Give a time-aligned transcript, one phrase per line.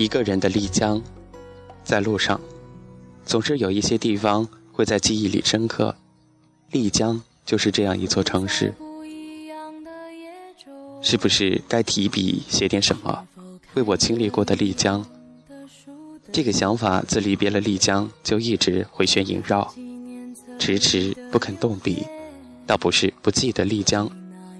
[0.00, 0.98] 一个人的丽江，
[1.84, 2.40] 在路上，
[3.26, 5.94] 总是有一些地方会在记忆里深刻。
[6.70, 8.72] 丽江就是这样一座城市，
[11.02, 13.26] 是不是该提笔写点什么，
[13.74, 15.04] 为我经历过的丽江？
[16.32, 19.70] 这个想法自离别了丽江就一直回旋萦绕，
[20.58, 22.06] 迟迟不肯动笔。
[22.66, 24.10] 倒不是不记得丽江，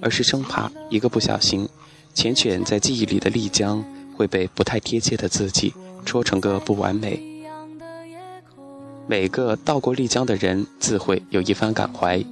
[0.00, 1.68] 而是生怕一个不小心，
[2.14, 3.84] 缱绻在记忆里的丽江
[4.16, 7.22] 会被不太贴切的自己戳成个不完美。
[9.06, 12.24] 每个到过丽江的人自会有一番感怀，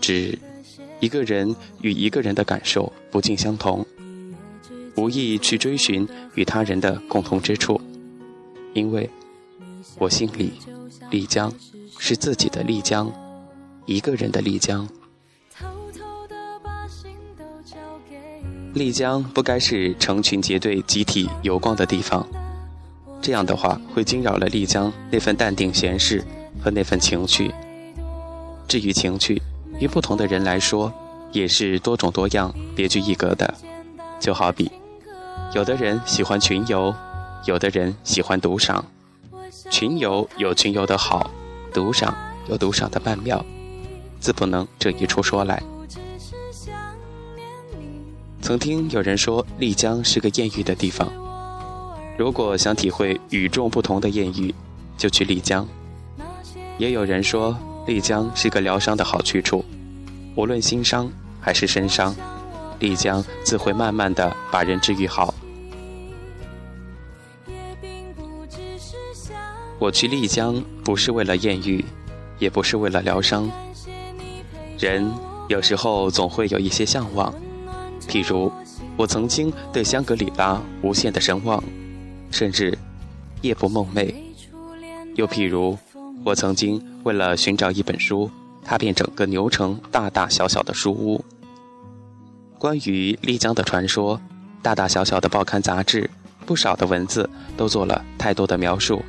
[0.00, 0.38] 只
[1.00, 3.84] 一个人与一个人的感受不尽相同，
[4.96, 7.78] 无意去追寻与他人的共同之处，
[8.72, 9.10] 因为
[9.98, 10.52] 我心里
[11.10, 11.52] 丽江
[11.98, 13.12] 是自己的丽江，
[13.84, 14.88] 一个人的丽江。
[18.74, 22.26] 丽江不该是成群结队集体游逛的地方，
[23.20, 26.22] 这样的话会惊扰了丽江那份淡定闲适
[26.62, 27.52] 和那份情趣。
[28.68, 29.40] 至于情趣，
[29.80, 30.92] 于不同的人来说，
[31.32, 33.52] 也是多种多样、别具一格的。
[34.20, 34.70] 就好比，
[35.54, 36.94] 有的人喜欢群游，
[37.46, 38.84] 有的人喜欢独赏。
[39.70, 41.30] 群游有群游的好，
[41.72, 42.14] 独赏
[42.48, 43.44] 有独赏的曼妙，
[44.20, 45.62] 自不能这一出说来。
[48.48, 51.06] 曾听有人说，丽江是个艳遇的地方。
[52.16, 54.54] 如果想体会与众不同的艳遇，
[54.96, 55.68] 就去丽江。
[56.78, 57.54] 也有人说，
[57.86, 59.62] 丽江是个疗伤的好去处。
[60.34, 62.16] 无论心伤还是身伤，
[62.78, 65.34] 丽江自会慢慢的把人治愈好。
[69.78, 71.84] 我去丽江不是为了艳遇，
[72.38, 73.46] 也不是为了疗伤。
[74.78, 75.06] 人
[75.50, 77.30] 有时候总会有一些向往。
[78.08, 78.50] 譬如，
[78.96, 81.62] 我曾经对香格里拉无限的神往，
[82.30, 82.76] 甚至
[83.42, 84.12] 夜不梦寐；
[85.14, 85.78] 又譬如，
[86.24, 88.30] 我曾经为了寻找一本书，
[88.64, 91.22] 踏遍整个牛城大大小小的书屋。
[92.58, 94.20] 关于丽江的传说，
[94.62, 96.10] 大大小小的报刊杂志，
[96.46, 99.02] 不少的文字都做了太多的描述。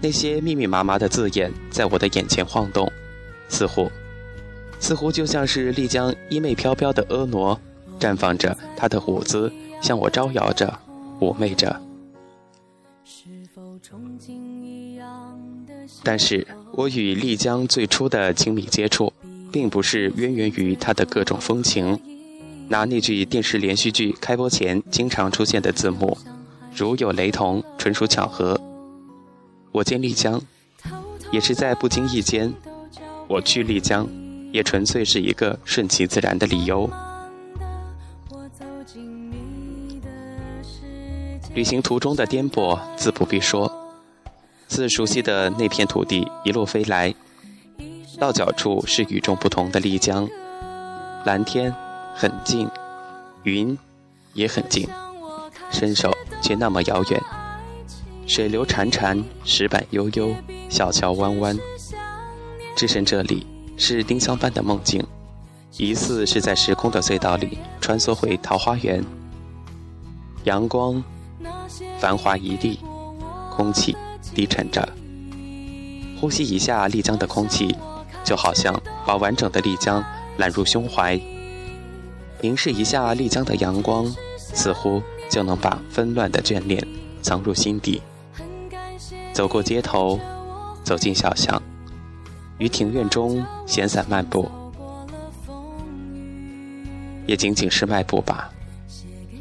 [0.00, 2.92] 那些密密麻麻的字眼在我的眼前晃动，
[3.48, 3.90] 似乎。
[4.78, 7.58] 似乎就像是丽江衣袂飘飘的婀娜，
[7.98, 10.78] 绽放着她的舞姿，向我招摇着，
[11.20, 11.80] 妩媚着。
[16.02, 19.12] 但是我与丽江最初的亲密接触，
[19.50, 21.98] 并不是渊源于她的各种风情。
[22.68, 26.18] 拿那句电视连续剧开播前经常出现的字幕，
[26.74, 28.60] 如有雷同，纯属巧合。
[29.70, 30.40] 我见丽江，
[31.30, 32.52] 也是在不经意间，
[33.28, 34.08] 我去丽江。
[34.56, 36.88] 也纯粹是一个顺其自然的理由。
[41.54, 43.70] 旅行途中的颠簸自不必说，
[44.66, 47.14] 自熟悉的那片土地一路飞来，
[48.18, 50.26] 到脚处是与众不同的丽江，
[51.26, 51.74] 蓝天
[52.14, 52.66] 很近，
[53.42, 53.76] 云
[54.32, 54.88] 也很近，
[55.70, 57.22] 伸手却那么遥远。
[58.26, 60.34] 水流潺潺，石板悠悠，
[60.70, 61.58] 小桥弯弯，
[62.74, 63.46] 置身这里。
[63.76, 65.04] 是丁香般的梦境，
[65.76, 69.04] 疑似是在时空的隧道里穿梭回桃花源。
[70.44, 71.02] 阳光
[71.98, 72.80] 繁华一地，
[73.50, 73.96] 空气
[74.34, 74.88] 低沉着。
[76.18, 77.76] 呼吸一下丽江的空气，
[78.24, 80.02] 就好像把完整的丽江
[80.38, 81.20] 揽入胸怀。
[82.40, 84.06] 凝视一下丽江的阳光，
[84.38, 86.82] 似乎就能把纷乱的眷恋
[87.20, 88.00] 藏入心底。
[89.32, 90.18] 走过街头，
[90.82, 91.60] 走进小巷。
[92.58, 94.50] 于庭院中闲散漫步，
[97.26, 98.50] 也仅仅是漫步吧。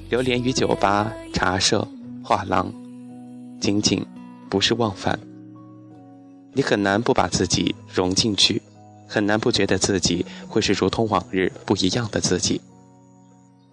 [0.09, 1.87] 流连于酒吧、茶社、
[2.23, 2.71] 画廊，
[3.61, 4.05] 仅仅
[4.49, 5.17] 不是忘返。
[6.53, 8.61] 你很难不把自己融进去，
[9.07, 12.59] 很难不觉得自己会是如同往日不一样的自己。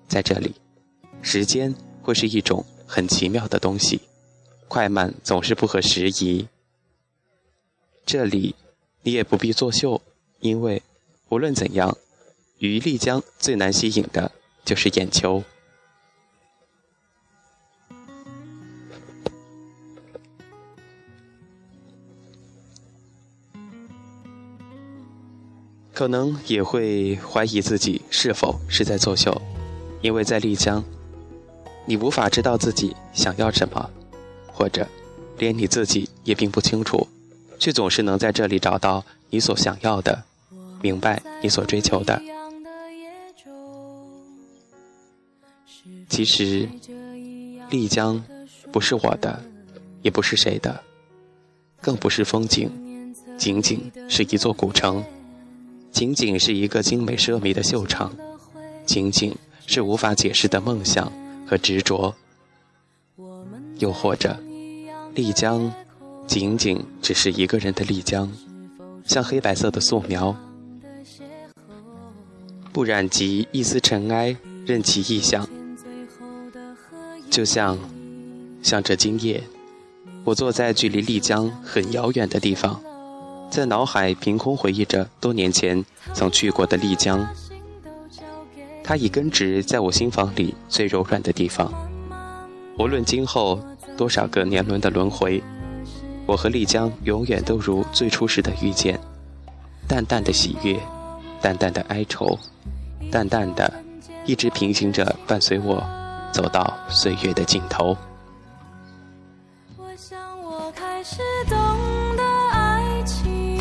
[0.09, 0.55] 在这里，
[1.21, 4.01] 时间会是一种很奇妙的东西，
[4.69, 6.47] 快慢总是不合时宜。
[8.07, 8.55] 这里。
[9.05, 10.01] 你也不必作秀，
[10.41, 10.83] 因为
[11.29, 11.97] 无论怎样，
[12.59, 14.31] 于丽江最难吸引的
[14.65, 15.43] 就是眼球。
[25.93, 29.41] 可能也会怀疑自己是否是在作秀，
[30.01, 30.83] 因为在丽江，
[31.87, 33.91] 你无法知道自己想要什么，
[34.47, 34.87] 或者
[35.39, 37.07] 连你自己也并不清楚。
[37.63, 40.25] 却总是能在这里找到你所想要的，
[40.81, 42.21] 明白你所追求的。
[46.09, 46.69] 其实，
[47.71, 48.21] 丽江
[48.73, 49.41] 不是我的，
[50.03, 50.83] 也不是谁的，
[51.81, 52.69] 更不是风景，
[53.39, 55.05] 仅仅是一座古城，
[55.93, 58.13] 仅仅是一个精美奢靡的秀场，
[58.85, 59.33] 仅仅
[59.69, 61.13] 是无法解释的梦想
[61.47, 62.13] 和执着，
[63.79, 64.37] 又或者，
[65.15, 65.73] 丽江，
[66.27, 68.31] 仅仅只是一个人的丽江，
[69.05, 70.35] 像黑白色的素描，
[72.73, 75.47] 不染及一丝尘埃，任其臆想。
[77.29, 77.79] 就像，
[78.63, 79.43] 像这今夜，
[80.25, 82.81] 我坐在距离丽江很遥远的地方，
[83.51, 85.85] 在脑海凭空回忆着多年前
[86.15, 87.27] 曾去过的丽江。
[88.85, 91.73] 它已根植在我心房里最柔软的地方。
[92.79, 93.61] 无论今后
[93.97, 95.43] 多少个年轮的轮回，
[96.27, 98.99] 我和丽江永远都如最初时的遇见
[99.89, 100.79] 淡淡的喜悦
[101.41, 102.39] 淡淡的哀愁
[103.11, 103.73] 淡淡的
[104.25, 105.83] 一直平行着伴随我
[106.33, 107.97] 走到岁月的尽头。
[109.77, 111.59] 我想我开始懂
[112.17, 112.23] 得
[112.53, 113.59] 爱情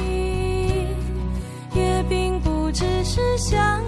[1.73, 3.83] 也并不只是想